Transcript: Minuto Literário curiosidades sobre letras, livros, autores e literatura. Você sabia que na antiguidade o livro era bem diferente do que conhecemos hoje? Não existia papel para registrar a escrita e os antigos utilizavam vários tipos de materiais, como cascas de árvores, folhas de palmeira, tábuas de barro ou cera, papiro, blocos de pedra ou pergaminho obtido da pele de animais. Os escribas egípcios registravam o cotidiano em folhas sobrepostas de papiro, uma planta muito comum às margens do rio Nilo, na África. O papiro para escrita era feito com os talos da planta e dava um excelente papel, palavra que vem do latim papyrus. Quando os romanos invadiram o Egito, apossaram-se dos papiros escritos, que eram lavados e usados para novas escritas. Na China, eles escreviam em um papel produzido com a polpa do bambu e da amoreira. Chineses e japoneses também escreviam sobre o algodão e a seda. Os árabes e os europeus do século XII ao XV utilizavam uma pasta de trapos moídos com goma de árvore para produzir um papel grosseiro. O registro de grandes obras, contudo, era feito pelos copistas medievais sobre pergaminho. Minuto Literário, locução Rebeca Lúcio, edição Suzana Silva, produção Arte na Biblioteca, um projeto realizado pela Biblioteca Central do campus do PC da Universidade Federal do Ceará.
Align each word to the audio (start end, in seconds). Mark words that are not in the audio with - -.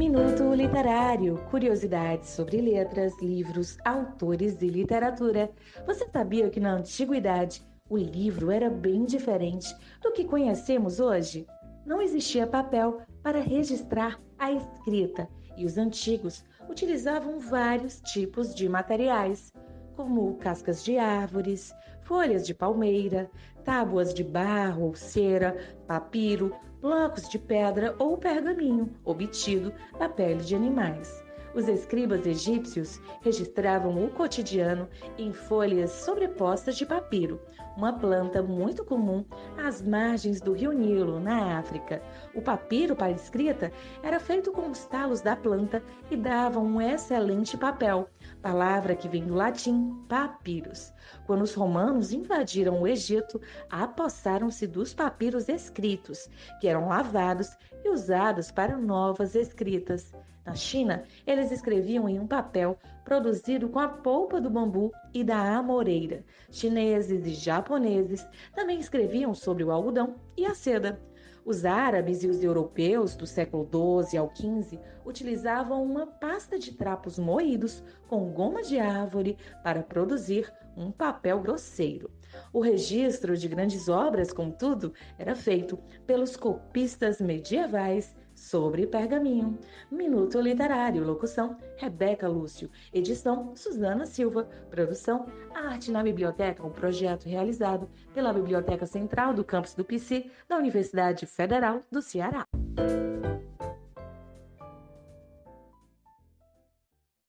Minuto 0.00 0.54
Literário 0.54 1.36
curiosidades 1.50 2.30
sobre 2.30 2.58
letras, 2.58 3.12
livros, 3.20 3.76
autores 3.84 4.62
e 4.62 4.66
literatura. 4.66 5.50
Você 5.86 6.08
sabia 6.08 6.48
que 6.48 6.58
na 6.58 6.72
antiguidade 6.72 7.62
o 7.86 7.98
livro 7.98 8.50
era 8.50 8.70
bem 8.70 9.04
diferente 9.04 9.76
do 10.02 10.10
que 10.10 10.24
conhecemos 10.24 11.00
hoje? 11.00 11.46
Não 11.84 12.00
existia 12.00 12.46
papel 12.46 13.02
para 13.22 13.42
registrar 13.42 14.18
a 14.38 14.50
escrita 14.50 15.28
e 15.54 15.66
os 15.66 15.76
antigos 15.76 16.42
utilizavam 16.66 17.38
vários 17.38 18.00
tipos 18.00 18.54
de 18.54 18.70
materiais, 18.70 19.52
como 19.96 20.36
cascas 20.36 20.84
de 20.84 20.98
árvores, 20.98 21.74
folhas 22.02 22.46
de 22.46 22.54
palmeira, 22.54 23.30
tábuas 23.64 24.12
de 24.12 24.24
barro 24.24 24.84
ou 24.84 24.94
cera, 24.94 25.56
papiro, 25.86 26.54
blocos 26.80 27.28
de 27.28 27.38
pedra 27.38 27.94
ou 27.98 28.16
pergaminho 28.16 28.90
obtido 29.04 29.72
da 29.98 30.08
pele 30.08 30.42
de 30.42 30.54
animais. 30.54 31.22
Os 31.52 31.66
escribas 31.66 32.24
egípcios 32.24 33.00
registravam 33.22 34.04
o 34.04 34.10
cotidiano 34.10 34.88
em 35.18 35.32
folhas 35.32 35.90
sobrepostas 35.90 36.76
de 36.76 36.86
papiro, 36.86 37.40
uma 37.76 37.92
planta 37.92 38.40
muito 38.40 38.84
comum 38.84 39.24
às 39.56 39.82
margens 39.82 40.40
do 40.40 40.52
rio 40.52 40.70
Nilo, 40.70 41.18
na 41.18 41.58
África. 41.58 42.00
O 42.34 42.40
papiro 42.40 42.94
para 42.94 43.10
escrita 43.10 43.72
era 44.02 44.20
feito 44.20 44.52
com 44.52 44.70
os 44.70 44.84
talos 44.86 45.22
da 45.22 45.34
planta 45.34 45.82
e 46.08 46.16
dava 46.16 46.60
um 46.60 46.80
excelente 46.80 47.56
papel, 47.56 48.08
palavra 48.40 48.94
que 48.94 49.08
vem 49.08 49.26
do 49.26 49.34
latim 49.34 50.04
papyrus. 50.08 50.92
Quando 51.26 51.42
os 51.42 51.54
romanos 51.54 52.12
invadiram 52.12 52.80
o 52.80 52.86
Egito, 52.86 53.40
apossaram-se 53.68 54.68
dos 54.68 54.94
papiros 54.94 55.48
escritos, 55.48 56.28
que 56.60 56.68
eram 56.68 56.88
lavados 56.88 57.56
e 57.84 57.88
usados 57.88 58.52
para 58.52 58.76
novas 58.76 59.34
escritas. 59.34 60.14
Na 60.44 60.54
China, 60.54 61.04
eles 61.26 61.50
escreviam 61.50 62.08
em 62.08 62.18
um 62.18 62.26
papel 62.26 62.78
produzido 63.04 63.68
com 63.68 63.78
a 63.78 63.88
polpa 63.88 64.40
do 64.40 64.48
bambu 64.48 64.90
e 65.12 65.22
da 65.22 65.56
amoreira. 65.56 66.24
Chineses 66.50 67.26
e 67.26 67.34
japoneses 67.34 68.26
também 68.54 68.78
escreviam 68.78 69.34
sobre 69.34 69.62
o 69.62 69.70
algodão 69.70 70.16
e 70.36 70.46
a 70.46 70.54
seda. 70.54 71.00
Os 71.44 71.64
árabes 71.64 72.22
e 72.22 72.28
os 72.28 72.42
europeus 72.42 73.16
do 73.16 73.26
século 73.26 73.68
XII 74.04 74.18
ao 74.18 74.30
XV 74.34 74.78
utilizavam 75.04 75.82
uma 75.82 76.06
pasta 76.06 76.58
de 76.58 76.72
trapos 76.72 77.18
moídos 77.18 77.82
com 78.08 78.30
goma 78.32 78.62
de 78.62 78.78
árvore 78.78 79.36
para 79.62 79.82
produzir 79.82 80.52
um 80.76 80.90
papel 80.90 81.40
grosseiro. 81.40 82.10
O 82.52 82.60
registro 82.60 83.36
de 83.36 83.48
grandes 83.48 83.88
obras, 83.88 84.32
contudo, 84.32 84.92
era 85.18 85.34
feito 85.34 85.78
pelos 86.06 86.36
copistas 86.36 87.20
medievais 87.20 88.14
sobre 88.40 88.86
pergaminho. 88.86 89.58
Minuto 89.90 90.40
Literário, 90.40 91.04
locução 91.04 91.56
Rebeca 91.76 92.26
Lúcio, 92.26 92.70
edição 92.92 93.54
Suzana 93.54 94.06
Silva, 94.06 94.48
produção 94.70 95.26
Arte 95.54 95.90
na 95.90 96.02
Biblioteca, 96.02 96.66
um 96.66 96.70
projeto 96.70 97.28
realizado 97.28 97.88
pela 98.14 98.32
Biblioteca 98.32 98.86
Central 98.86 99.34
do 99.34 99.44
campus 99.44 99.74
do 99.74 99.84
PC 99.84 100.30
da 100.48 100.56
Universidade 100.56 101.26
Federal 101.26 101.82
do 101.90 102.00
Ceará. 102.00 102.44